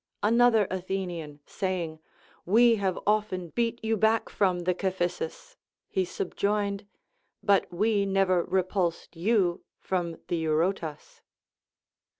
Another 0.23 0.65
Athenian 0.71 1.41
saying, 1.45 1.99
AVe 2.47 2.77
have 2.77 2.97
often 3.05 3.49
beat 3.49 3.79
you 3.83 3.95
back 3.95 4.29
from 4.29 4.61
the 4.61 4.73
Cephissus, 4.73 5.57
he 5.89 6.05
sub 6.05 6.33
joined. 6.35 6.87
But 7.43 7.71
we 7.71 8.07
never 8.07 8.43
repulsed 8.43 9.15
you 9.15 9.63
from 9.79 10.13
the 10.27 10.37
Eurotas. 10.43 11.21